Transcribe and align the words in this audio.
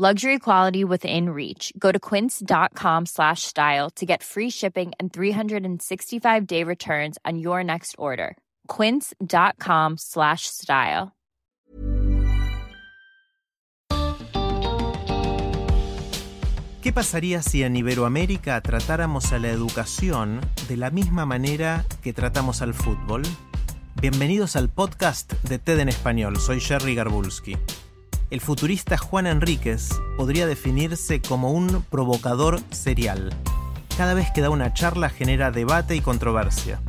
Luxury 0.00 0.38
quality 0.38 0.82
within 0.82 1.28
reach. 1.28 1.74
Go 1.78 1.92
to 1.92 1.98
quince.com 2.00 3.04
slash 3.04 3.42
style 3.42 3.90
to 3.96 4.06
get 4.06 4.22
free 4.22 4.48
shipping 4.48 4.92
and 4.98 5.12
365-day 5.12 6.64
returns 6.64 7.18
on 7.26 7.38
your 7.38 7.62
next 7.62 7.96
order. 7.98 8.38
quince.com 8.66 9.98
slash 9.98 10.46
style. 10.46 11.12
¿Qué 16.80 16.94
pasaría 16.94 17.42
si 17.42 17.62
en 17.62 17.76
Iberoamérica 17.76 18.58
tratáramos 18.62 19.34
a 19.34 19.38
la 19.38 19.50
educación 19.50 20.40
de 20.66 20.78
la 20.78 20.88
misma 20.88 21.26
manera 21.26 21.84
que 22.02 22.14
tratamos 22.14 22.62
al 22.62 22.72
fútbol? 22.72 23.20
Bienvenidos 24.00 24.56
al 24.56 24.70
podcast 24.70 25.34
de 25.42 25.58
TED 25.58 25.80
en 25.80 25.90
Español, 25.90 26.38
soy 26.38 26.58
Jerry 26.58 26.94
Garbulski. 26.94 27.58
El 28.30 28.40
futurista 28.40 28.96
Juan 28.96 29.26
Enríquez 29.26 29.88
podría 30.16 30.46
definirse 30.46 31.20
como 31.20 31.50
un 31.50 31.84
provocador 31.90 32.60
serial. 32.70 33.32
Cada 33.96 34.14
vez 34.14 34.30
que 34.30 34.40
da 34.40 34.50
una 34.50 34.72
charla 34.72 35.10
genera 35.10 35.50
debate 35.50 35.96
y 35.96 36.00
controversia. 36.00 36.80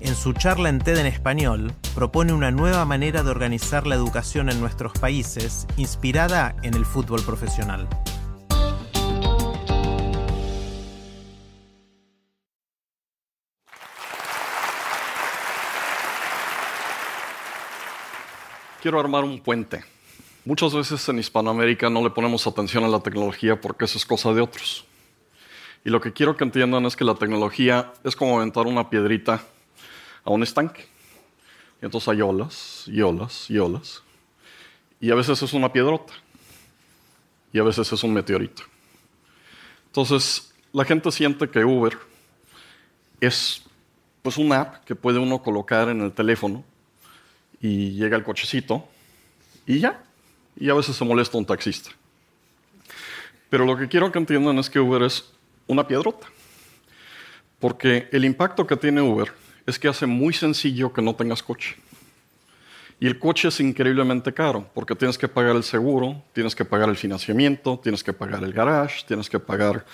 En 0.00 0.16
su 0.16 0.32
charla 0.32 0.68
en 0.68 0.80
TED 0.80 0.98
en 0.98 1.06
Español, 1.06 1.72
propone 1.94 2.32
una 2.32 2.50
nueva 2.50 2.84
manera 2.86 3.22
de 3.22 3.30
organizar 3.30 3.86
la 3.86 3.94
educación 3.94 4.50
en 4.50 4.58
nuestros 4.58 4.92
países, 4.94 5.68
inspirada 5.76 6.56
en 6.64 6.74
el 6.74 6.84
fútbol 6.84 7.22
profesional. 7.22 7.88
Quiero 18.82 18.98
armar 18.98 19.22
un 19.22 19.38
puente. 19.38 19.84
Muchas 20.44 20.74
veces 20.74 21.06
en 21.08 21.18
Hispanoamérica 21.18 21.90
no 21.90 22.02
le 22.02 22.08
ponemos 22.08 22.46
atención 22.46 22.82
a 22.84 22.88
la 22.88 23.00
tecnología 23.00 23.60
porque 23.60 23.84
eso 23.84 23.98
es 23.98 24.06
cosa 24.06 24.32
de 24.32 24.40
otros. 24.40 24.86
Y 25.84 25.90
lo 25.90 26.00
que 26.00 26.14
quiero 26.14 26.34
que 26.34 26.44
entiendan 26.44 26.86
es 26.86 26.96
que 26.96 27.04
la 27.04 27.14
tecnología 27.14 27.92
es 28.04 28.16
como 28.16 28.38
aventar 28.38 28.66
una 28.66 28.88
piedrita 28.88 29.42
a 30.24 30.30
un 30.30 30.42
estanque. 30.42 30.86
Y 31.82 31.84
entonces 31.84 32.08
hay 32.08 32.22
olas 32.22 32.84
y 32.86 33.02
olas 33.02 33.50
y 33.50 33.58
olas. 33.58 34.02
Y 34.98 35.10
a 35.10 35.14
veces 35.14 35.42
es 35.42 35.52
una 35.52 35.70
piedrota. 35.72 36.12
Y 37.52 37.58
a 37.58 37.62
veces 37.62 37.92
es 37.92 38.02
un 38.02 38.14
meteorito. 38.14 38.62
Entonces, 39.86 40.54
la 40.72 40.84
gente 40.84 41.10
siente 41.12 41.50
que 41.50 41.64
Uber 41.64 41.98
es 43.20 43.62
pues 44.22 44.38
una 44.38 44.60
app 44.60 44.84
que 44.84 44.94
puede 44.94 45.18
uno 45.18 45.42
colocar 45.42 45.88
en 45.88 46.00
el 46.00 46.12
teléfono 46.12 46.64
y 47.60 47.90
llega 47.92 48.16
el 48.16 48.22
cochecito 48.22 48.88
y 49.66 49.80
ya. 49.80 50.02
Y 50.60 50.70
a 50.70 50.74
veces 50.74 50.94
se 50.94 51.04
molesta 51.04 51.36
un 51.36 51.44
taxista. 51.44 51.90
Pero 53.48 53.66
lo 53.66 53.76
que 53.76 53.88
quiero 53.88 54.12
que 54.12 54.18
entiendan 54.18 54.58
es 54.58 54.70
que 54.70 54.78
Uber 54.78 55.02
es 55.02 55.24
una 55.66 55.88
piedrota. 55.88 56.28
Porque 57.58 58.08
el 58.12 58.24
impacto 58.24 58.66
que 58.66 58.76
tiene 58.76 59.02
Uber 59.02 59.32
es 59.66 59.78
que 59.78 59.88
hace 59.88 60.06
muy 60.06 60.32
sencillo 60.32 60.92
que 60.92 61.02
no 61.02 61.14
tengas 61.14 61.42
coche. 61.42 61.76
Y 63.00 63.06
el 63.06 63.18
coche 63.18 63.48
es 63.48 63.58
increíblemente 63.60 64.32
caro, 64.34 64.68
porque 64.74 64.94
tienes 64.94 65.16
que 65.16 65.26
pagar 65.26 65.56
el 65.56 65.64
seguro, 65.64 66.22
tienes 66.34 66.54
que 66.54 66.66
pagar 66.66 66.90
el 66.90 66.96
financiamiento, 66.96 67.80
tienes 67.82 68.04
que 68.04 68.12
pagar 68.12 68.44
el 68.44 68.52
garage, 68.52 69.04
tienes 69.06 69.30
que 69.30 69.38
pagar 69.38 69.86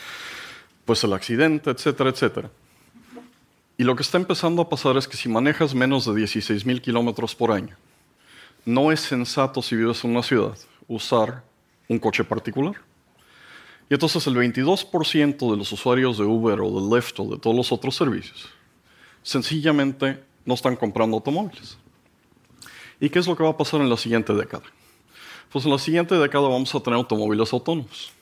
pues 0.85 1.05
el 1.05 1.13
accidente, 1.13 1.71
etcétera, 1.71 2.11
etcétera. 2.11 2.51
Y 3.79 3.85
lo 3.85 3.95
que 3.95 4.03
está 4.03 4.19
empezando 4.19 4.63
a 4.63 4.69
pasar 4.69 4.97
es 4.97 5.07
que 5.07 5.17
si 5.17 5.29
manejas 5.29 5.75
menos 5.75 6.05
de 6.07 6.15
16 6.17 6.67
mil 6.67 6.83
kilómetros 6.83 7.35
por 7.35 7.53
año, 7.53 7.77
no 8.67 8.93
es 8.93 9.01
sensato 9.01 9.63
si 9.63 9.77
vives 9.77 10.05
en 10.05 10.11
una 10.11 10.23
ciudad 10.23 10.59
usar 10.89 11.43
un 11.89 11.99
coche 11.99 12.25
particular. 12.25 12.75
Y 13.89 13.95
entonces 13.95 14.27
el 14.27 14.35
22% 14.35 15.51
de 15.51 15.57
los 15.57 15.71
usuarios 15.71 16.19
de 16.19 16.25
Uber 16.25 16.61
o 16.61 16.81
de 16.81 16.97
Lyft 16.97 17.21
o 17.21 17.31
de 17.31 17.39
todos 17.39 17.57
los 17.57 17.73
otros 17.73 17.95
servicios 17.95 18.49
sencillamente 19.23 20.23
no 20.45 20.55
están 20.55 20.77
comprando 20.77 21.17
automóviles. 21.17 21.79
¿Y 23.01 23.09
qué 23.09 23.19
es 23.19 23.27
lo 23.27 23.37
que 23.37 23.43
va 23.43 23.51
a 23.51 23.57
pasar 23.57 23.81
en 23.81 23.91
la 23.91 23.97
siguiente 23.97 24.33
década? 24.33 24.65
Pues 25.51 25.65
en 25.65 25.71
la 25.71 25.79
siguiente 25.79 26.15
década 26.17 26.49
vamos 26.49 26.75
a 26.75 26.81
tener 26.81 26.97
automóviles 26.97 27.53
autónomos. 27.53 28.13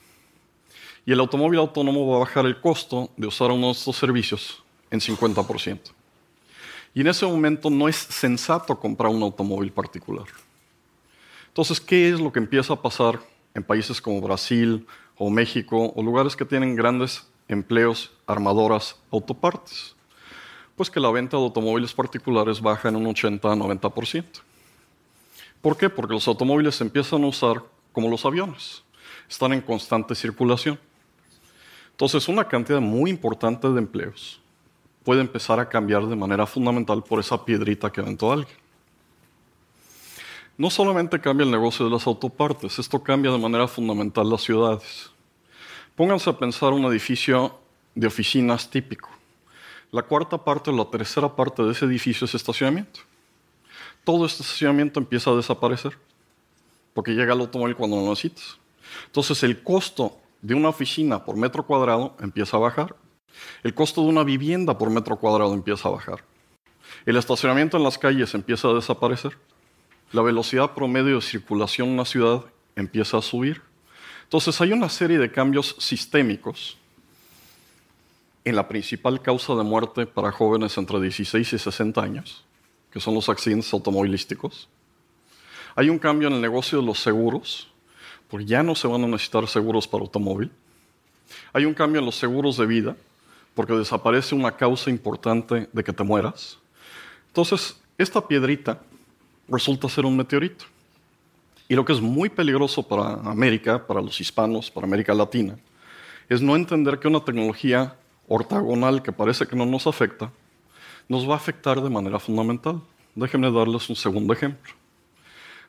Y 1.05 1.11
el 1.11 1.19
automóvil 1.19 1.59
autónomo 1.59 2.07
va 2.07 2.17
a 2.17 2.19
bajar 2.19 2.45
el 2.45 2.59
costo 2.59 3.11
de 3.17 3.27
usar 3.27 3.51
uno 3.51 3.67
de 3.67 3.73
estos 3.73 3.95
servicios 3.95 4.63
en 4.89 4.99
50%. 4.99 5.79
Y 6.95 7.01
en 7.01 7.07
ese 7.07 7.25
momento 7.25 7.69
no 7.69 7.89
es 7.89 7.97
sensato 7.97 8.79
comprar 8.79 9.11
un 9.11 9.21
automóvil 9.21 9.69
particular. 9.69 10.25
Entonces, 11.49 11.81
¿qué 11.81 12.09
es 12.09 12.21
lo 12.21 12.31
que 12.31 12.39
empieza 12.39 12.73
a 12.73 12.81
pasar 12.81 13.19
en 13.53 13.63
países 13.63 13.99
como 13.99 14.21
Brasil 14.21 14.87
o 15.17 15.29
México 15.29 15.91
o 15.93 16.01
lugares 16.01 16.37
que 16.37 16.45
tienen 16.45 16.73
grandes 16.73 17.27
empleos, 17.49 18.13
armadoras, 18.25 18.95
autopartes? 19.11 19.93
Pues 20.77 20.89
que 20.89 21.01
la 21.01 21.11
venta 21.11 21.35
de 21.35 21.43
automóviles 21.43 21.93
particulares 21.93 22.61
baja 22.61 22.87
en 22.87 22.95
un 22.95 23.07
80-90%. 23.07 24.23
¿Por 25.61 25.75
qué? 25.75 25.89
Porque 25.89 26.13
los 26.13 26.27
automóviles 26.29 26.75
se 26.75 26.85
empiezan 26.85 27.25
a 27.25 27.27
usar 27.27 27.61
como 27.91 28.07
los 28.07 28.25
aviones. 28.25 28.83
Están 29.29 29.51
en 29.51 29.59
constante 29.59 30.15
circulación. 30.15 30.79
Entonces, 31.91 32.29
una 32.29 32.47
cantidad 32.47 32.79
muy 32.79 33.11
importante 33.11 33.69
de 33.69 33.79
empleos 33.79 34.39
puede 35.05 35.21
empezar 35.21 35.59
a 35.59 35.69
cambiar 35.69 36.07
de 36.07 36.15
manera 36.15 36.47
fundamental 36.47 37.03
por 37.03 37.19
esa 37.19 37.45
piedrita 37.45 37.91
que 37.91 38.01
aventó 38.01 38.33
alguien. 38.33 38.57
No 40.57 40.69
solamente 40.69 41.21
cambia 41.21 41.45
el 41.45 41.51
negocio 41.51 41.85
de 41.85 41.91
las 41.91 42.07
autopartes, 42.07 42.79
esto 42.79 43.03
cambia 43.03 43.31
de 43.31 43.37
manera 43.37 43.67
fundamental 43.67 44.27
las 44.29 44.41
ciudades. 44.41 45.11
Pónganse 45.95 46.29
a 46.29 46.37
pensar 46.37 46.73
un 46.73 46.85
edificio 46.85 47.59
de 47.93 48.07
oficinas 48.07 48.69
típico. 48.69 49.09
La 49.91 50.01
cuarta 50.01 50.43
parte 50.43 50.71
o 50.71 50.73
la 50.73 50.85
tercera 50.85 51.33
parte 51.33 51.61
de 51.61 51.71
ese 51.71 51.85
edificio 51.85 52.25
es 52.25 52.33
estacionamiento. 52.33 53.01
Todo 54.03 54.25
este 54.25 54.41
estacionamiento 54.41 54.99
empieza 54.99 55.29
a 55.29 55.35
desaparecer 55.35 55.97
porque 56.93 57.11
llega 57.11 57.33
el 57.33 57.41
automóvil 57.41 57.75
cuando 57.75 57.97
lo 57.97 58.09
necesitas. 58.09 58.57
Entonces 59.05 59.43
el 59.43 59.61
costo 59.61 60.17
de 60.41 60.55
una 60.55 60.69
oficina 60.69 61.23
por 61.23 61.37
metro 61.37 61.65
cuadrado 61.65 62.15
empieza 62.19 62.57
a 62.57 62.61
bajar 62.61 62.95
el 63.63 63.73
costo 63.73 64.01
de 64.01 64.07
una 64.07 64.23
vivienda 64.23 64.77
por 64.77 64.89
metro 64.89 65.17
cuadrado 65.17 65.53
empieza 65.53 65.87
a 65.87 65.91
bajar. 65.91 66.23
El 67.05 67.17
estacionamiento 67.17 67.77
en 67.77 67.83
las 67.83 67.97
calles 67.97 68.33
empieza 68.33 68.67
a 68.67 68.73
desaparecer. 68.73 69.37
La 70.11 70.21
velocidad 70.21 70.73
promedio 70.73 71.15
de 71.15 71.21
circulación 71.21 71.89
en 71.89 71.93
una 71.95 72.05
ciudad 72.05 72.45
empieza 72.75 73.17
a 73.17 73.21
subir. 73.21 73.61
Entonces 74.23 74.59
hay 74.61 74.71
una 74.73 74.89
serie 74.89 75.17
de 75.17 75.31
cambios 75.31 75.75
sistémicos 75.79 76.77
en 78.43 78.55
la 78.55 78.67
principal 78.67 79.21
causa 79.21 79.55
de 79.55 79.63
muerte 79.63 80.05
para 80.05 80.31
jóvenes 80.31 80.77
entre 80.77 81.01
16 81.01 81.53
y 81.53 81.57
60 81.57 82.01
años, 82.01 82.45
que 82.91 82.99
son 82.99 83.15
los 83.15 83.27
accidentes 83.27 83.73
automovilísticos. 83.73 84.69
Hay 85.75 85.89
un 85.89 85.99
cambio 85.99 86.27
en 86.27 86.35
el 86.35 86.41
negocio 86.41 86.79
de 86.79 86.85
los 86.85 86.99
seguros, 86.99 87.69
porque 88.29 88.45
ya 88.45 88.63
no 88.63 88.75
se 88.75 88.87
van 88.87 89.03
a 89.03 89.07
necesitar 89.07 89.47
seguros 89.47 89.87
para 89.87 90.03
automóvil. 90.03 90.51
Hay 91.53 91.65
un 91.65 91.73
cambio 91.73 91.99
en 91.99 92.05
los 92.05 92.15
seguros 92.15 92.57
de 92.57 92.65
vida, 92.67 92.95
porque 93.55 93.73
desaparece 93.73 94.35
una 94.35 94.55
causa 94.55 94.89
importante 94.89 95.67
de 95.71 95.83
que 95.83 95.93
te 95.93 96.03
mueras. 96.03 96.59
Entonces, 97.27 97.81
esta 97.97 98.27
piedrita 98.27 98.81
resulta 99.47 99.89
ser 99.89 100.05
un 100.05 100.17
meteorito. 100.17 100.65
Y 101.67 101.75
lo 101.75 101.83
que 101.83 101.93
es 101.93 102.01
muy 102.01 102.29
peligroso 102.29 102.83
para 102.83 103.13
América, 103.29 103.87
para 103.87 104.01
los 104.01 104.19
hispanos, 104.21 104.69
para 104.69 104.85
América 104.85 105.13
Latina, 105.13 105.57
es 106.29 106.41
no 106.41 106.55
entender 106.55 106.99
que 106.99 107.07
una 107.07 107.23
tecnología 107.23 107.95
ortogonal 108.27 109.01
que 109.01 109.11
parece 109.11 109.47
que 109.47 109.55
no 109.55 109.65
nos 109.65 109.87
afecta, 109.87 110.31
nos 111.07 111.27
va 111.27 111.33
a 111.33 111.37
afectar 111.37 111.81
de 111.81 111.89
manera 111.89 112.19
fundamental. 112.19 112.81
Déjenme 113.15 113.51
darles 113.51 113.89
un 113.89 113.95
segundo 113.95 114.33
ejemplo. 114.33 114.73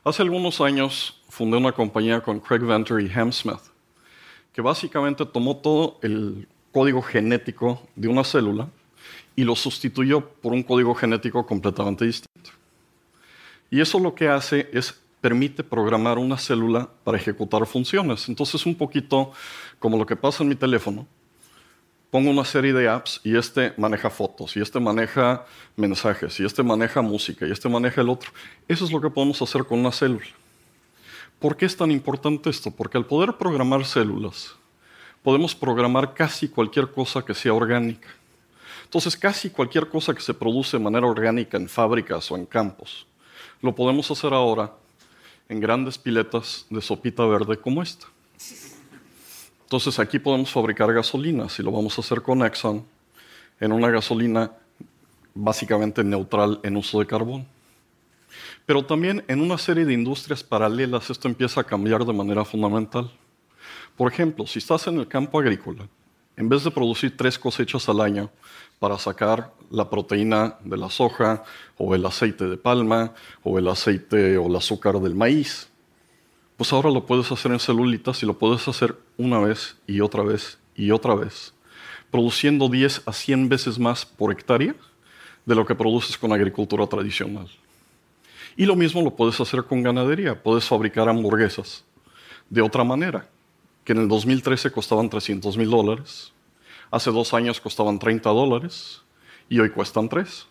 Hace 0.03 0.21
algunos 0.21 0.61
años 0.61 1.21
fundé 1.29 1.57
una 1.57 1.71
compañía 1.71 2.21
con 2.21 2.39
Craig 2.39 2.59
Venter 2.59 2.99
y 2.99 3.11
Ham 3.11 3.31
Smith, 3.31 3.61
que 4.53 4.61
básicamente 4.61 5.25
tomó 5.25 5.57
todo 5.57 5.99
el 6.01 6.47
código 6.71 7.01
genético 7.01 7.87
de 7.95 8.07
una 8.07 8.23
célula 8.23 8.69
y 9.35 9.43
lo 9.43 9.55
sustituyó 9.55 10.27
por 10.27 10.53
un 10.53 10.63
código 10.63 10.95
genético 10.95 11.45
completamente 11.45 12.05
distinto. 12.05 12.51
Y 13.69 13.81
eso 13.81 13.99
lo 13.99 14.15
que 14.15 14.27
hace 14.27 14.69
es 14.73 14.95
permite 15.21 15.63
programar 15.63 16.17
una 16.17 16.37
célula 16.37 16.89
para 17.03 17.17
ejecutar 17.17 17.65
funciones. 17.65 18.29
Entonces, 18.29 18.65
un 18.65 18.75
poquito 18.75 19.31
como 19.79 19.97
lo 19.97 20.05
que 20.05 20.15
pasa 20.15 20.43
en 20.43 20.49
mi 20.49 20.55
teléfono, 20.55 21.05
pongo 22.09 22.31
una 22.31 22.45
serie 22.45 22.73
de 22.73 22.87
apps 22.87 23.19
y 23.23 23.35
este 23.35 23.73
maneja 23.77 24.09
fotos, 24.09 24.55
y 24.55 24.61
este 24.61 24.79
maneja 24.79 25.45
mensajes, 25.75 26.39
y 26.39 26.45
este 26.45 26.63
maneja 26.63 27.01
música, 27.01 27.45
y 27.45 27.51
este 27.51 27.67
maneja 27.67 28.01
el 28.01 28.09
otro. 28.09 28.31
Eso 28.67 28.85
es 28.85 28.91
lo 28.91 29.01
que 29.01 29.09
podemos 29.09 29.41
hacer 29.41 29.65
con 29.65 29.79
una 29.79 29.91
célula. 29.91 30.25
¿Por 31.39 31.55
qué 31.57 31.65
es 31.65 31.77
tan 31.77 31.91
importante 31.91 32.49
esto? 32.49 32.71
Porque 32.71 32.97
al 32.97 33.05
poder 33.05 33.33
programar 33.33 33.85
células, 33.85 34.55
podemos 35.27 35.53
programar 35.53 36.13
casi 36.13 36.47
cualquier 36.47 36.89
cosa 36.89 37.21
que 37.21 37.33
sea 37.33 37.53
orgánica. 37.53 38.07
Entonces, 38.85 39.17
casi 39.17 39.49
cualquier 39.49 39.89
cosa 39.89 40.13
que 40.13 40.21
se 40.21 40.33
produce 40.33 40.77
de 40.77 40.83
manera 40.85 41.05
orgánica 41.05 41.57
en 41.57 41.67
fábricas 41.67 42.31
o 42.31 42.37
en 42.37 42.45
campos, 42.45 43.05
lo 43.61 43.75
podemos 43.75 44.09
hacer 44.09 44.33
ahora 44.33 44.71
en 45.49 45.59
grandes 45.59 45.97
piletas 45.97 46.65
de 46.69 46.81
sopita 46.81 47.25
verde 47.25 47.57
como 47.57 47.83
esta. 47.83 48.07
Entonces, 49.63 49.99
aquí 49.99 50.17
podemos 50.17 50.49
fabricar 50.49 50.93
gasolina, 50.93 51.49
si 51.49 51.61
lo 51.61 51.71
vamos 51.73 51.97
a 51.97 52.01
hacer 52.01 52.21
con 52.21 52.45
Exxon, 52.45 52.85
en 53.59 53.73
una 53.73 53.89
gasolina 53.89 54.53
básicamente 55.33 56.05
neutral 56.05 56.61
en 56.63 56.77
uso 56.77 56.99
de 56.99 57.05
carbón. 57.05 57.45
Pero 58.65 58.85
también 58.85 59.25
en 59.27 59.41
una 59.41 59.57
serie 59.57 59.83
de 59.83 59.93
industrias 59.93 60.41
paralelas 60.41 61.09
esto 61.09 61.27
empieza 61.27 61.59
a 61.59 61.65
cambiar 61.65 62.05
de 62.05 62.13
manera 62.13 62.45
fundamental. 62.45 63.11
Por 63.97 64.11
ejemplo, 64.11 64.45
si 64.45 64.59
estás 64.59 64.85
en 64.87 64.99
el 64.99 65.07
campo 65.07 65.39
agrícola, 65.39 65.89
en 66.37 66.47
vez 66.47 66.63
de 66.63 66.69
producir 66.69 67.17
tres 67.17 67.39
cosechas 67.39 67.89
al 67.89 67.99
año 67.99 68.29
para 68.77 68.99
sacar 68.99 69.51
la 69.71 69.89
proteína 69.89 70.55
de 70.63 70.77
la 70.77 70.89
soja 70.91 71.43
o 71.77 71.95
el 71.95 72.05
aceite 72.05 72.45
de 72.45 72.57
palma 72.57 73.15
o 73.43 73.57
el 73.57 73.67
aceite 73.67 74.37
o 74.37 74.45
el 74.45 74.55
azúcar 74.55 74.99
del 74.99 75.15
maíz, 75.15 75.67
pues 76.57 76.71
ahora 76.71 76.91
lo 76.91 77.07
puedes 77.07 77.31
hacer 77.31 77.51
en 77.51 77.59
celulitas 77.59 78.21
y 78.21 78.27
lo 78.27 78.37
puedes 78.37 78.67
hacer 78.67 78.95
una 79.17 79.39
vez 79.39 79.77
y 79.87 79.99
otra 79.99 80.21
vez 80.21 80.59
y 80.75 80.91
otra 80.91 81.15
vez, 81.15 81.55
produciendo 82.11 82.69
10 82.69 83.01
a 83.07 83.13
100 83.13 83.49
veces 83.49 83.79
más 83.79 84.05
por 84.05 84.31
hectárea 84.31 84.75
de 85.43 85.55
lo 85.55 85.65
que 85.65 85.73
produces 85.73 86.19
con 86.19 86.31
agricultura 86.31 86.85
tradicional. 86.85 87.47
Y 88.55 88.65
lo 88.65 88.75
mismo 88.75 89.01
lo 89.01 89.15
puedes 89.15 89.39
hacer 89.39 89.63
con 89.63 89.81
ganadería. 89.81 90.41
Puedes 90.41 90.65
fabricar 90.65 91.09
hamburguesas 91.09 91.83
de 92.49 92.61
otra 92.61 92.83
manera, 92.83 93.27
que 93.87 93.93
en 93.93 93.99
el 93.99 94.09
2013 94.09 94.69
costaban 94.69 95.09
300 95.09 95.55
mil 95.55 95.69
dólares, 95.69 96.33
hace 96.91 97.09
dos 97.09 97.33
años 97.33 97.61
costaban 97.61 97.97
30 97.97 98.29
dólares 98.31 99.01
y 99.47 99.59
hoy 99.59 99.69
cuestan 99.69 100.09
3. 100.09 100.45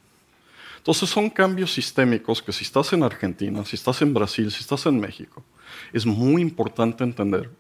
Entonces 0.79 1.11
son 1.11 1.29
cambios 1.29 1.75
sistémicos 1.75 2.41
que 2.41 2.51
si 2.51 2.65
estás 2.65 2.95
en 2.95 3.03
Argentina, 3.03 3.63
si 3.67 3.77
estás 3.77 4.01
en 4.01 4.15
Brasil, 4.15 4.51
si 4.51 4.61
estás 4.61 4.87
en 4.87 4.99
México, 4.99 5.45
es 5.93 6.07
muy 6.07 6.41
importante 6.41 7.05
entender 7.05 7.51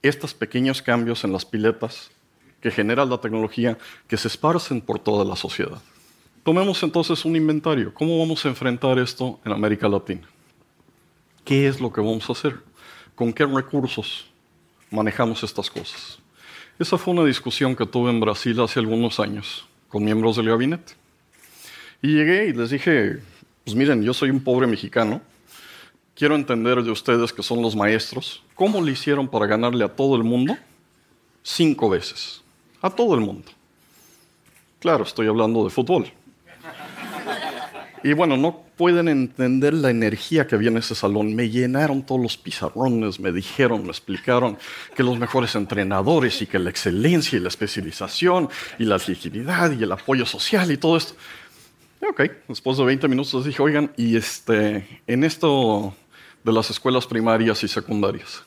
estos 0.00 0.32
pequeños 0.32 0.80
cambios 0.80 1.24
en 1.24 1.32
las 1.32 1.44
piletas 1.44 2.12
que 2.60 2.70
genera 2.70 3.04
la 3.04 3.20
tecnología 3.20 3.78
que 4.06 4.16
se 4.16 4.28
esparcen 4.28 4.80
por 4.80 5.00
toda 5.00 5.24
la 5.24 5.34
sociedad. 5.34 5.82
Tomemos 6.44 6.84
entonces 6.84 7.24
un 7.24 7.34
inventario. 7.34 7.92
¿Cómo 7.92 8.16
vamos 8.16 8.46
a 8.46 8.48
enfrentar 8.48 8.96
esto 9.00 9.40
en 9.44 9.50
América 9.50 9.88
Latina? 9.88 10.28
¿Qué 11.44 11.66
es 11.66 11.80
lo 11.80 11.92
que 11.92 12.00
vamos 12.00 12.28
a 12.28 12.32
hacer? 12.32 12.60
¿Con 13.16 13.32
qué 13.32 13.44
recursos 13.44 14.29
manejamos 14.90 15.42
estas 15.42 15.70
cosas? 15.70 16.18
Esa 16.78 16.96
fue 16.98 17.14
una 17.14 17.24
discusión 17.24 17.76
que 17.76 17.86
tuve 17.86 18.10
en 18.10 18.20
Brasil 18.20 18.58
hace 18.60 18.80
algunos 18.80 19.20
años 19.20 19.66
con 19.88 20.04
miembros 20.04 20.36
del 20.36 20.48
gabinete. 20.48 20.94
Y 22.00 22.14
llegué 22.14 22.46
y 22.46 22.52
les 22.52 22.70
dije, 22.70 23.18
pues 23.64 23.76
miren, 23.76 24.02
yo 24.02 24.14
soy 24.14 24.30
un 24.30 24.42
pobre 24.42 24.66
mexicano, 24.66 25.20
quiero 26.14 26.34
entender 26.34 26.82
de 26.82 26.90
ustedes 26.90 27.32
que 27.32 27.42
son 27.42 27.60
los 27.60 27.76
maestros, 27.76 28.42
¿cómo 28.54 28.80
le 28.80 28.92
hicieron 28.92 29.28
para 29.28 29.46
ganarle 29.46 29.84
a 29.84 29.88
todo 29.88 30.16
el 30.16 30.24
mundo? 30.24 30.56
Cinco 31.42 31.90
veces. 31.90 32.42
A 32.80 32.88
todo 32.88 33.14
el 33.14 33.20
mundo. 33.20 33.50
Claro, 34.78 35.04
estoy 35.04 35.26
hablando 35.26 35.64
de 35.64 35.70
fútbol. 35.70 36.10
Y 38.02 38.14
bueno, 38.14 38.36
no 38.38 38.64
pueden 38.76 39.08
entender 39.08 39.74
la 39.74 39.90
energía 39.90 40.46
que 40.46 40.54
había 40.54 40.70
en 40.70 40.78
ese 40.78 40.94
salón. 40.94 41.34
Me 41.34 41.50
llenaron 41.50 42.02
todos 42.02 42.20
los 42.20 42.38
pizarrones, 42.38 43.20
me 43.20 43.30
dijeron, 43.30 43.82
me 43.82 43.90
explicaron 43.90 44.56
que 44.96 45.02
los 45.02 45.18
mejores 45.18 45.54
entrenadores 45.54 46.40
y 46.40 46.46
que 46.46 46.58
la 46.58 46.70
excelencia 46.70 47.36
y 47.36 47.40
la 47.40 47.48
especialización 47.48 48.48
y 48.78 48.84
la 48.84 48.96
legitimidad 48.96 49.72
y 49.72 49.82
el 49.82 49.92
apoyo 49.92 50.24
social 50.24 50.70
y 50.70 50.78
todo 50.78 50.96
esto. 50.96 51.14
ok, 52.08 52.22
después 52.48 52.78
de 52.78 52.84
20 52.84 53.06
minutos 53.08 53.44
dije, 53.44 53.62
oigan, 53.62 53.92
y 53.98 54.16
este, 54.16 55.02
en 55.06 55.22
esto 55.22 55.94
de 56.42 56.52
las 56.52 56.70
escuelas 56.70 57.06
primarias 57.06 57.62
y 57.64 57.68
secundarias, 57.68 58.42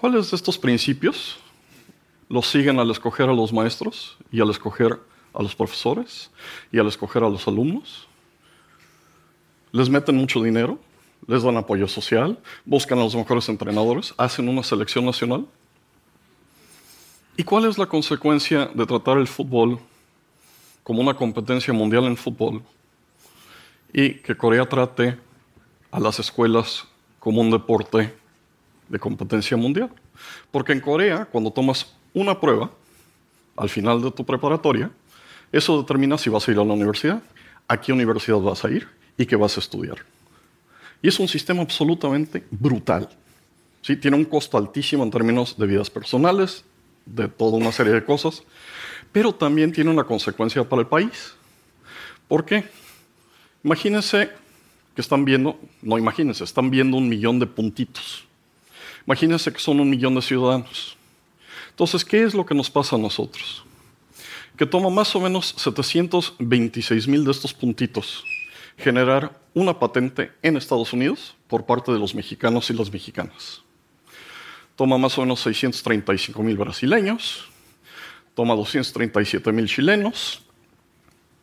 ¿cuáles 0.00 0.32
de 0.32 0.36
estos 0.36 0.58
principios 0.58 1.38
los 2.28 2.48
siguen 2.48 2.80
al 2.80 2.90
escoger 2.90 3.28
a 3.28 3.32
los 3.32 3.52
maestros 3.52 4.16
y 4.32 4.40
al 4.40 4.50
escoger 4.50 4.92
a 4.92 5.15
los 5.42 5.54
profesores 5.54 6.30
y 6.72 6.78
al 6.78 6.86
escoger 6.86 7.22
a 7.22 7.28
los 7.28 7.46
alumnos. 7.46 8.06
Les 9.72 9.90
meten 9.90 10.16
mucho 10.16 10.42
dinero, 10.42 10.78
les 11.26 11.42
dan 11.42 11.56
apoyo 11.56 11.88
social, 11.88 12.38
buscan 12.64 12.98
a 12.98 13.04
los 13.04 13.14
mejores 13.14 13.48
entrenadores, 13.48 14.14
hacen 14.16 14.48
una 14.48 14.62
selección 14.62 15.04
nacional. 15.04 15.46
¿Y 17.36 17.44
cuál 17.44 17.66
es 17.66 17.76
la 17.76 17.86
consecuencia 17.86 18.70
de 18.72 18.86
tratar 18.86 19.18
el 19.18 19.26
fútbol 19.26 19.78
como 20.82 21.02
una 21.02 21.14
competencia 21.14 21.74
mundial 21.74 22.04
en 22.04 22.16
fútbol 22.16 22.62
y 23.92 24.14
que 24.14 24.36
Corea 24.36 24.66
trate 24.66 25.18
a 25.90 26.00
las 26.00 26.18
escuelas 26.18 26.86
como 27.18 27.40
un 27.40 27.50
deporte 27.50 28.14
de 28.88 28.98
competencia 28.98 29.56
mundial? 29.56 29.90
Porque 30.50 30.72
en 30.72 30.80
Corea, 30.80 31.26
cuando 31.26 31.50
tomas 31.50 31.94
una 32.14 32.40
prueba 32.40 32.70
al 33.56 33.68
final 33.68 34.00
de 34.00 34.10
tu 34.10 34.24
preparatoria, 34.24 34.90
eso 35.52 35.80
determina 35.80 36.18
si 36.18 36.30
vas 36.30 36.46
a 36.46 36.52
ir 36.52 36.58
a 36.58 36.64
la 36.64 36.72
universidad, 36.72 37.22
a 37.68 37.80
qué 37.80 37.92
universidad 37.92 38.38
vas 38.38 38.64
a 38.64 38.70
ir 38.70 38.88
y 39.16 39.26
qué 39.26 39.36
vas 39.36 39.56
a 39.56 39.60
estudiar. 39.60 39.98
Y 41.02 41.08
es 41.08 41.18
un 41.18 41.28
sistema 41.28 41.62
absolutamente 41.62 42.44
brutal. 42.50 43.08
¿sí? 43.82 43.96
Tiene 43.96 44.16
un 44.16 44.24
costo 44.24 44.58
altísimo 44.58 45.04
en 45.04 45.10
términos 45.10 45.56
de 45.56 45.66
vidas 45.66 45.90
personales, 45.90 46.64
de 47.04 47.28
toda 47.28 47.56
una 47.56 47.72
serie 47.72 47.92
de 47.92 48.04
cosas, 48.04 48.42
pero 49.12 49.32
también 49.34 49.72
tiene 49.72 49.90
una 49.90 50.04
consecuencia 50.04 50.68
para 50.68 50.82
el 50.82 50.88
país. 50.88 51.34
¿Por 52.28 52.44
qué? 52.44 52.64
Imagínense 53.62 54.30
que 54.94 55.00
están 55.00 55.24
viendo, 55.24 55.58
no 55.82 55.98
imagínense, 55.98 56.44
están 56.44 56.70
viendo 56.70 56.96
un 56.96 57.08
millón 57.08 57.38
de 57.38 57.46
puntitos. 57.46 58.24
Imagínense 59.06 59.52
que 59.52 59.60
son 59.60 59.78
un 59.78 59.88
millón 59.88 60.14
de 60.14 60.22
ciudadanos. 60.22 60.96
Entonces, 61.70 62.04
¿qué 62.04 62.24
es 62.24 62.34
lo 62.34 62.44
que 62.44 62.54
nos 62.54 62.70
pasa 62.70 62.96
a 62.96 62.98
nosotros? 62.98 63.64
Que 64.56 64.66
toma 64.66 64.88
más 64.90 65.14
o 65.14 65.20
menos 65.20 65.54
726 65.58 67.08
mil 67.08 67.24
de 67.24 67.30
estos 67.30 67.52
puntitos. 67.52 68.24
Generar 68.78 69.38
una 69.54 69.78
patente 69.78 70.32
en 70.42 70.56
Estados 70.56 70.92
Unidos 70.92 71.36
por 71.46 71.66
parte 71.66 71.92
de 71.92 71.98
los 71.98 72.14
mexicanos 72.14 72.70
y 72.70 72.74
las 72.74 72.92
mexicanas. 72.92 73.62
Toma 74.74 74.98
más 74.98 75.16
o 75.18 75.22
menos 75.22 75.40
635 75.40 76.42
mil 76.42 76.56
brasileños, 76.56 77.48
toma 78.34 78.54
237 78.54 79.52
mil 79.52 79.66
chilenos, 79.66 80.42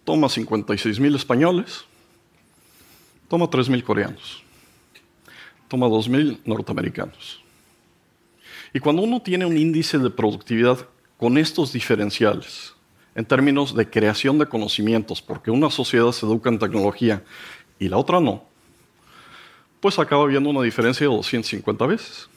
toma 0.04 0.30
56 0.30 1.00
mil 1.00 1.16
españoles, 1.16 1.86
toma 3.28 3.50
3 3.50 3.70
mil 3.70 3.84
coreanos, 3.84 4.44
toma 5.68 5.88
2 5.88 6.10
mil 6.10 6.40
norteamericanos. 6.46 7.42
Y 8.74 8.80
cuando 8.80 9.02
uno 9.02 9.22
tiene 9.22 9.46
un 9.46 9.58
índice 9.58 9.98
de 9.98 10.10
productividad 10.10 10.88
con 11.18 11.38
estos 11.38 11.74
diferenciales, 11.74 12.74
en 13.16 13.26
términos 13.26 13.76
de 13.76 13.90
creación 13.90 14.38
de 14.40 14.48
conocimientos, 14.48 15.22
porque 15.22 15.52
una 15.52 15.70
sociedad 15.70 16.12
se 16.12 16.26
educa 16.26 16.50
en 16.50 16.60
tecnología 16.60 17.24
y 17.80 17.88
la 17.88 17.98
otra 17.98 18.20
no, 18.20 18.44
pues 19.80 20.00
acaba 20.00 20.24
habiendo 20.24 20.50
una 20.50 20.62
diferencia 20.62 21.06
de 21.06 21.14
250 21.14 21.86
veces. 21.86 22.30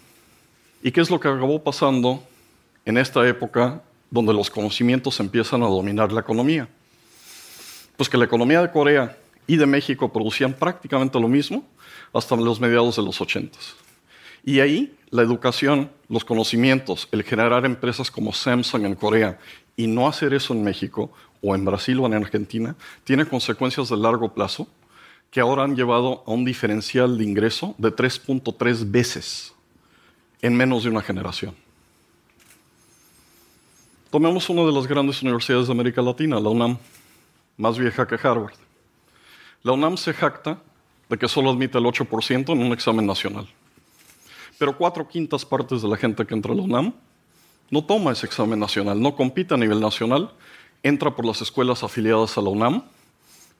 ¿Y 0.82 0.90
qué 0.90 1.00
es 1.00 1.10
lo 1.10 1.18
que 1.18 1.28
acabó 1.28 1.62
pasando 1.62 2.22
en 2.84 2.98
esta 2.98 3.26
época 3.26 3.82
donde 4.10 4.32
los 4.32 4.50
conocimientos 4.50 5.18
empiezan 5.20 5.62
a 5.62 5.66
dominar 5.66 6.12
la 6.12 6.20
economía? 6.20 6.68
Pues 7.96 8.08
que 8.08 8.18
la 8.18 8.24
economía 8.24 8.60
de 8.60 8.70
Corea 8.70 9.16
y 9.46 9.56
de 9.56 9.66
México 9.66 10.12
producían 10.12 10.52
prácticamente 10.52 11.18
lo 11.18 11.28
mismo 11.28 11.64
hasta 12.12 12.36
los 12.36 12.60
mediados 12.60 12.96
de 12.96 13.02
los 13.02 13.20
80. 13.20 13.58
Y 14.44 14.60
ahí 14.60 14.94
la 15.10 15.22
educación, 15.22 15.90
los 16.08 16.24
conocimientos, 16.24 17.08
el 17.10 17.22
generar 17.22 17.64
empresas 17.64 18.10
como 18.10 18.32
Samsung 18.32 18.84
en 18.86 18.94
Corea 18.94 19.38
y 19.76 19.86
no 19.86 20.08
hacer 20.08 20.32
eso 20.34 20.54
en 20.54 20.64
México 20.64 21.12
o 21.42 21.54
en 21.54 21.64
Brasil 21.64 22.00
o 22.00 22.06
en 22.06 22.14
Argentina 22.14 22.74
tiene 23.04 23.26
consecuencias 23.26 23.88
de 23.88 23.96
largo 23.96 24.32
plazo 24.32 24.68
que 25.30 25.40
ahora 25.40 25.64
han 25.64 25.76
llevado 25.76 26.24
a 26.26 26.30
un 26.30 26.44
diferencial 26.44 27.18
de 27.18 27.24
ingreso 27.24 27.74
de 27.78 27.94
3.3 27.94 28.90
veces 28.90 29.54
en 30.40 30.56
menos 30.56 30.84
de 30.84 30.90
una 30.90 31.02
generación. 31.02 31.54
Tomemos 34.10 34.48
una 34.48 34.62
de 34.62 34.72
las 34.72 34.86
grandes 34.86 35.20
universidades 35.22 35.66
de 35.66 35.72
América 35.72 36.00
Latina, 36.00 36.40
la 36.40 36.48
UNAM, 36.48 36.78
más 37.56 37.78
vieja 37.78 38.06
que 38.06 38.14
Harvard. 38.14 38.54
La 39.62 39.72
UNAM 39.72 39.96
se 39.96 40.14
jacta 40.14 40.58
de 41.08 41.18
que 41.18 41.28
solo 41.28 41.50
admite 41.50 41.78
el 41.78 41.84
8% 41.84 42.52
en 42.52 42.62
un 42.62 42.72
examen 42.72 43.06
nacional. 43.06 43.46
Pero 44.58 44.76
cuatro 44.76 45.06
quintas 45.06 45.44
partes 45.44 45.82
de 45.82 45.88
la 45.88 45.96
gente 45.96 46.24
que 46.24 46.34
entra 46.34 46.52
a 46.52 46.56
la 46.56 46.62
UNAM 46.62 46.94
no 47.70 47.84
toma 47.84 48.12
ese 48.12 48.26
examen 48.26 48.58
nacional, 48.58 49.00
no 49.00 49.16
compite 49.16 49.54
a 49.54 49.56
nivel 49.56 49.80
nacional, 49.80 50.30
entra 50.82 51.14
por 51.14 51.24
las 51.24 51.42
escuelas 51.42 51.82
afiliadas 51.82 52.38
a 52.38 52.42
la 52.42 52.50
UNAM, 52.50 52.82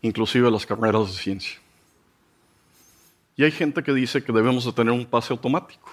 inclusive 0.03 0.51
las 0.51 0.67
carreras 0.67 1.09
de 1.09 1.13
ciencia. 1.13 1.59
Y 3.37 3.45
hay 3.45 3.51
gente 3.51 3.83
que 3.83 3.93
dice 3.93 4.23
que 4.23 4.33
debemos 4.33 4.65
de 4.65 4.73
tener 4.73 4.93
un 4.93 5.05
pase 5.05 5.33
automático, 5.33 5.91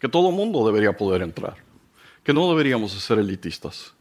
que 0.00 0.08
todo 0.08 0.30
mundo 0.30 0.66
debería 0.66 0.96
poder 0.96 1.22
entrar, 1.22 1.56
que 2.24 2.32
no 2.32 2.48
deberíamos 2.48 2.94
de 2.94 3.00
ser 3.00 3.18
elitistas. 3.18 3.92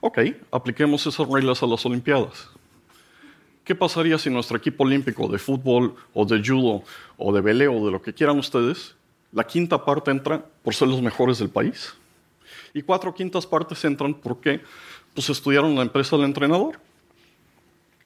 Ok, 0.00 0.18
apliquemos 0.52 1.06
esas 1.06 1.28
reglas 1.28 1.62
a 1.62 1.66
las 1.66 1.84
Olimpiadas. 1.84 2.48
¿Qué 3.64 3.74
pasaría 3.74 4.16
si 4.16 4.30
nuestro 4.30 4.56
equipo 4.56 4.84
olímpico 4.84 5.28
de 5.28 5.38
fútbol 5.38 5.94
o 6.14 6.24
de 6.24 6.42
judo 6.42 6.84
o 7.18 7.32
de 7.34 7.40
veleo 7.42 7.84
de 7.84 7.90
lo 7.90 8.00
que 8.00 8.14
quieran 8.14 8.38
ustedes, 8.38 8.94
la 9.32 9.44
quinta 9.46 9.84
parte 9.84 10.10
entra 10.10 10.42
por 10.62 10.74
ser 10.74 10.88
los 10.88 11.02
mejores 11.02 11.38
del 11.38 11.50
país? 11.50 11.92
Y 12.74 12.82
cuatro 12.82 13.14
quintas 13.14 13.46
partes 13.46 13.84
entran 13.84 14.14
porque 14.14 14.60
pues, 15.14 15.30
estudiaron 15.30 15.74
la 15.74 15.82
empresa 15.82 16.16
del 16.16 16.26
entrenador. 16.26 16.80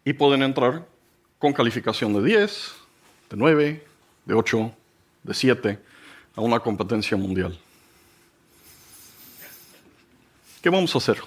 Y 0.05 0.13
pueden 0.13 0.43
entrar 0.43 0.87
con 1.39 1.53
calificación 1.53 2.13
de 2.15 2.23
10, 2.23 2.73
de 3.31 3.37
9, 3.37 3.87
de 4.25 4.35
8, 4.35 4.73
de 5.23 5.35
7 5.35 5.79
a 6.35 6.41
una 6.41 6.59
competencia 6.61 7.17
mundial. 7.17 7.59
¿Qué 10.61 10.71
vamos 10.71 10.95
a 10.95 10.99
hacer? 10.99 11.19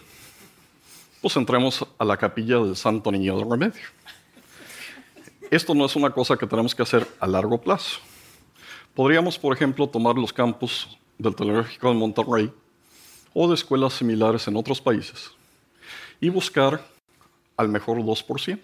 Pues 1.21 1.35
entremos 1.35 1.85
a 1.97 2.05
la 2.05 2.17
capilla 2.17 2.59
del 2.59 2.75
Santo 2.75 3.11
Niño 3.11 3.37
de 3.37 3.43
Remedio. 3.43 3.87
Esto 5.51 5.75
no 5.75 5.85
es 5.85 5.95
una 5.95 6.09
cosa 6.09 6.37
que 6.37 6.47
tenemos 6.47 6.73
que 6.73 6.83
hacer 6.83 7.07
a 7.19 7.27
largo 7.27 7.59
plazo. 7.59 7.99
Podríamos, 8.93 9.37
por 9.37 9.53
ejemplo, 9.53 9.87
tomar 9.87 10.15
los 10.15 10.31
campus 10.31 10.97
del 11.17 11.35
Tecnológico 11.35 11.89
de 11.89 11.95
Monterrey 11.95 12.53
o 13.37 13.49
de 13.49 13.53
escuelas 13.53 13.93
similares 13.93 14.47
en 14.47 14.55
otros 14.55 14.79
países 14.79 15.29
y 16.21 16.29
buscar 16.29 16.87
al 17.57 17.67
mejor 17.67 17.97
2%, 17.97 18.59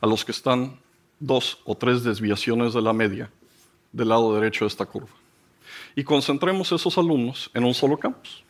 a 0.00 0.06
los 0.06 0.24
que 0.24 0.32
están 0.32 0.78
dos 1.18 1.58
o 1.64 1.74
tres 1.74 2.04
desviaciones 2.04 2.74
de 2.74 2.82
la 2.82 2.92
media 2.92 3.30
del 3.90 4.10
lado 4.10 4.34
derecho 4.34 4.66
de 4.66 4.68
esta 4.68 4.84
curva. 4.84 5.08
Y 5.96 6.04
concentremos 6.04 6.70
esos 6.70 6.98
alumnos 6.98 7.50
en 7.54 7.64
un 7.64 7.72
solo 7.72 7.96
campus. 7.96 8.44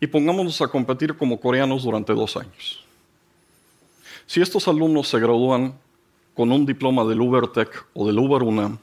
Y 0.00 0.06
pongámonos 0.06 0.60
a 0.62 0.68
competir 0.68 1.16
como 1.16 1.38
coreanos 1.38 1.82
durante 1.82 2.14
dos 2.14 2.36
años. 2.36 2.82
Si 4.26 4.40
estos 4.40 4.68
alumnos 4.68 5.08
se 5.08 5.18
gradúan 5.18 5.74
con 6.34 6.50
un 6.50 6.64
diploma 6.64 7.04
del 7.04 7.20
UberTech 7.20 7.86
o 7.92 8.06
del 8.06 8.18
Uber 8.18 8.42
UNAM, 8.42 8.78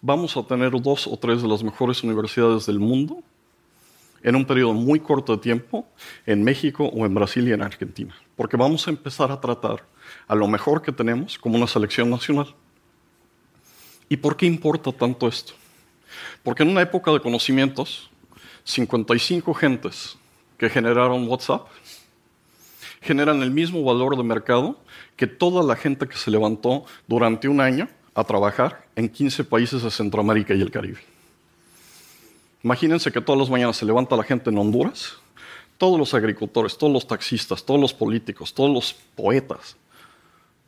vamos 0.00 0.34
a 0.36 0.42
tener 0.42 0.70
dos 0.80 1.06
o 1.06 1.16
tres 1.18 1.42
de 1.42 1.48
las 1.48 1.62
mejores 1.62 2.02
universidades 2.02 2.64
del 2.64 2.78
mundo 2.78 3.22
en 4.26 4.34
un 4.34 4.44
periodo 4.44 4.74
muy 4.74 4.98
corto 4.98 5.36
de 5.36 5.38
tiempo 5.40 5.86
en 6.26 6.42
México 6.42 6.84
o 6.84 7.06
en 7.06 7.14
Brasil 7.14 7.46
y 7.46 7.52
en 7.52 7.62
Argentina, 7.62 8.12
porque 8.34 8.56
vamos 8.56 8.86
a 8.86 8.90
empezar 8.90 9.30
a 9.30 9.40
tratar 9.40 9.86
a 10.26 10.34
lo 10.34 10.48
mejor 10.48 10.82
que 10.82 10.90
tenemos 10.90 11.38
como 11.38 11.56
una 11.56 11.68
selección 11.68 12.10
nacional. 12.10 12.52
¿Y 14.08 14.16
por 14.16 14.36
qué 14.36 14.46
importa 14.46 14.90
tanto 14.90 15.28
esto? 15.28 15.52
Porque 16.42 16.64
en 16.64 16.70
una 16.70 16.82
época 16.82 17.12
de 17.12 17.20
conocimientos, 17.20 18.10
55 18.64 19.54
gentes 19.54 20.18
que 20.58 20.68
generaron 20.68 21.28
WhatsApp 21.28 21.68
generan 23.00 23.44
el 23.44 23.52
mismo 23.52 23.84
valor 23.84 24.16
de 24.16 24.24
mercado 24.24 24.76
que 25.14 25.28
toda 25.28 25.62
la 25.62 25.76
gente 25.76 26.08
que 26.08 26.16
se 26.16 26.32
levantó 26.32 26.84
durante 27.06 27.46
un 27.46 27.60
año 27.60 27.88
a 28.12 28.24
trabajar 28.24 28.88
en 28.96 29.08
15 29.08 29.44
países 29.44 29.84
de 29.84 29.90
Centroamérica 29.92 30.52
y 30.52 30.62
el 30.62 30.72
Caribe. 30.72 31.15
Imagínense 32.66 33.12
que 33.12 33.20
todas 33.20 33.38
las 33.38 33.48
mañanas 33.48 33.76
se 33.76 33.86
levanta 33.86 34.16
la 34.16 34.24
gente 34.24 34.50
en 34.50 34.58
Honduras, 34.58 35.18
todos 35.78 36.00
los 36.00 36.12
agricultores, 36.14 36.76
todos 36.76 36.92
los 36.92 37.06
taxistas, 37.06 37.64
todos 37.64 37.78
los 37.78 37.94
políticos, 37.94 38.52
todos 38.52 38.74
los 38.74 38.92
poetas, 38.92 39.76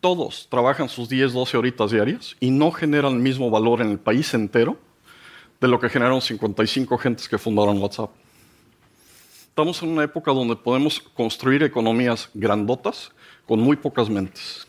todos 0.00 0.47
trabajan 0.49 0.88
sus 0.88 1.09
10, 1.09 1.33
12 1.33 1.57
horitas 1.57 1.90
diarias 1.90 2.37
y 2.38 2.52
no 2.52 2.71
generan 2.71 3.14
el 3.14 3.19
mismo 3.19 3.50
valor 3.50 3.81
en 3.81 3.90
el 3.90 3.99
país 3.99 4.33
entero 4.33 4.78
de 5.61 5.67
lo 5.67 5.81
que 5.81 5.88
generaron 5.88 6.21
55 6.21 6.97
gentes 6.99 7.28
que 7.28 7.37
fundaron 7.37 7.83
WhatsApp. 7.83 8.11
Estamos 9.49 9.83
en 9.83 9.88
una 9.88 10.05
época 10.05 10.31
donde 10.31 10.55
podemos 10.55 11.00
construir 11.00 11.64
economías 11.64 12.31
grandotas 12.33 13.11
con 13.45 13.59
muy 13.59 13.75
pocas 13.75 14.09
mentes. 14.09 14.69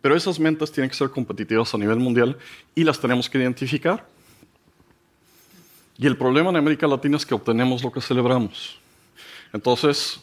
Pero 0.00 0.16
esas 0.16 0.40
mentes 0.40 0.72
tienen 0.72 0.90
que 0.90 0.96
ser 0.96 1.10
competitivas 1.10 1.72
a 1.72 1.78
nivel 1.78 2.00
mundial 2.00 2.36
y 2.74 2.82
las 2.82 2.98
tenemos 2.98 3.30
que 3.30 3.38
identificar. 3.38 4.08
Y 5.98 6.06
el 6.06 6.16
problema 6.16 6.50
en 6.50 6.56
América 6.56 6.86
Latina 6.86 7.16
es 7.16 7.26
que 7.26 7.34
obtenemos 7.34 7.82
lo 7.82 7.92
que 7.92 8.00
celebramos. 8.00 8.78
Entonces, 9.52 10.20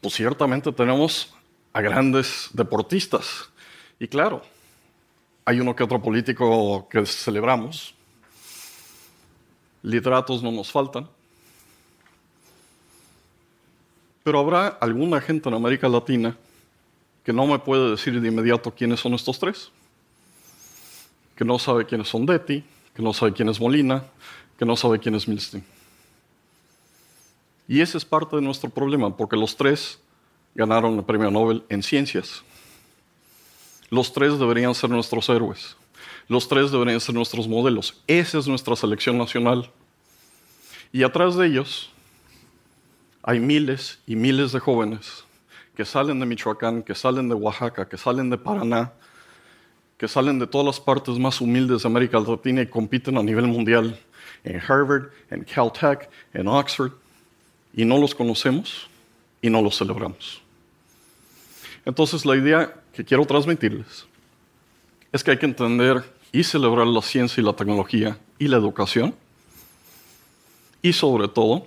pues 0.00 0.14
ciertamente 0.14 0.72
tenemos 0.72 1.32
a 1.72 1.80
grandes 1.80 2.50
deportistas. 2.52 3.48
Y 3.98 4.08
claro, 4.08 4.42
hay 5.44 5.60
uno 5.60 5.74
que 5.74 5.84
otro 5.84 6.02
político 6.02 6.88
que 6.88 7.06
celebramos. 7.06 7.94
Literatos 9.82 10.42
no 10.42 10.50
nos 10.50 10.70
faltan. 10.70 11.08
Pero 14.22 14.38
habrá 14.38 14.68
alguna 14.68 15.20
gente 15.20 15.48
en 15.48 15.54
América 15.54 15.88
Latina 15.88 16.36
que 17.22 17.32
no 17.32 17.46
me 17.46 17.58
puede 17.58 17.90
decir 17.90 18.20
de 18.20 18.28
inmediato 18.28 18.70
quiénes 18.70 19.00
son 19.00 19.14
estos 19.14 19.38
tres. 19.38 19.70
Que 21.36 21.44
no 21.44 21.58
sabe 21.58 21.84
quiénes 21.84 22.08
son 22.08 22.24
Detti, 22.26 22.64
que 22.94 23.02
no 23.02 23.12
sabe 23.12 23.32
quién 23.32 23.48
es 23.48 23.60
Molina, 23.60 24.04
que 24.58 24.64
no 24.64 24.76
sabe 24.76 24.98
quién 24.98 25.14
es 25.14 25.26
Milstein. 25.26 25.64
Y 27.66 27.80
ese 27.80 27.96
es 27.98 28.04
parte 28.04 28.36
de 28.36 28.42
nuestro 28.42 28.70
problema, 28.70 29.16
porque 29.16 29.36
los 29.36 29.56
tres 29.56 29.98
ganaron 30.54 30.96
el 30.96 31.04
premio 31.04 31.30
Nobel 31.30 31.64
en 31.68 31.82
ciencias. 31.82 32.42
Los 33.90 34.12
tres 34.12 34.38
deberían 34.38 34.74
ser 34.74 34.90
nuestros 34.90 35.28
héroes. 35.28 35.76
Los 36.28 36.48
tres 36.48 36.70
deberían 36.70 37.00
ser 37.00 37.14
nuestros 37.14 37.48
modelos. 37.48 38.02
Esa 38.06 38.38
es 38.38 38.48
nuestra 38.48 38.76
selección 38.76 39.18
nacional. 39.18 39.70
Y 40.92 41.02
atrás 41.02 41.36
de 41.36 41.46
ellos 41.46 41.90
hay 43.22 43.40
miles 43.40 43.98
y 44.06 44.16
miles 44.16 44.52
de 44.52 44.60
jóvenes 44.60 45.24
que 45.74 45.84
salen 45.84 46.20
de 46.20 46.26
Michoacán, 46.26 46.82
que 46.82 46.94
salen 46.94 47.28
de 47.28 47.34
Oaxaca, 47.34 47.88
que 47.88 47.96
salen 47.96 48.30
de 48.30 48.38
Paraná, 48.38 48.92
que 49.98 50.06
salen 50.06 50.38
de 50.38 50.46
todas 50.46 50.66
las 50.66 50.80
partes 50.80 51.18
más 51.18 51.40
humildes 51.40 51.82
de 51.82 51.88
América 51.88 52.20
Latina 52.20 52.62
y 52.62 52.66
compiten 52.66 53.16
a 53.18 53.22
nivel 53.22 53.46
mundial 53.46 53.98
en 54.44 54.60
Harvard, 54.60 55.10
en 55.30 55.42
Caltech, 55.44 56.08
en 56.32 56.46
Oxford, 56.46 56.92
y 57.74 57.84
no 57.84 57.98
los 57.98 58.14
conocemos 58.14 58.88
y 59.42 59.50
no 59.50 59.60
los 59.60 59.76
celebramos. 59.76 60.40
Entonces 61.84 62.24
la 62.24 62.36
idea 62.36 62.74
que 62.92 63.04
quiero 63.04 63.24
transmitirles 63.26 64.06
es 65.12 65.24
que 65.24 65.32
hay 65.32 65.38
que 65.38 65.46
entender 65.46 66.04
y 66.32 66.44
celebrar 66.44 66.86
la 66.86 67.02
ciencia 67.02 67.40
y 67.40 67.44
la 67.44 67.52
tecnología 67.52 68.18
y 68.38 68.48
la 68.48 68.56
educación, 68.56 69.14
y 70.82 70.92
sobre 70.92 71.28
todo 71.28 71.66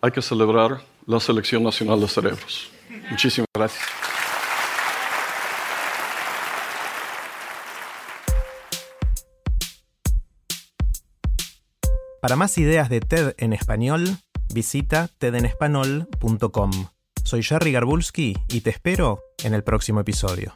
hay 0.00 0.10
que 0.10 0.22
celebrar 0.22 0.82
la 1.06 1.18
Selección 1.18 1.62
Nacional 1.62 2.00
de 2.00 2.08
Cerebros. 2.08 2.70
Muchísimas 3.10 3.48
gracias. 3.54 4.11
Para 12.22 12.36
más 12.36 12.56
ideas 12.56 12.88
de 12.88 13.00
TED 13.00 13.34
en 13.38 13.52
español, 13.52 14.04
visita 14.54 15.08
tedenespanol.com. 15.18 16.70
Soy 17.24 17.42
Jerry 17.42 17.72
Garbulski 17.72 18.36
y 18.46 18.60
te 18.60 18.70
espero 18.70 19.24
en 19.42 19.54
el 19.54 19.64
próximo 19.64 19.98
episodio. 19.98 20.54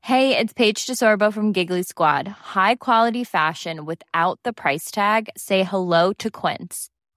Hey, 0.00 0.34
it's 0.38 0.54
Paige 0.54 0.86
DeSorbo 0.86 1.30
from 1.30 1.52
Giggly 1.52 1.82
Squad. 1.82 2.26
High 2.54 2.76
quality 2.76 3.22
fashion 3.22 3.84
without 3.84 4.40
the 4.42 4.54
price 4.54 4.90
tag. 4.90 5.28
Say 5.36 5.64
hello 5.64 6.14
to 6.14 6.30
Quince. 6.30 6.88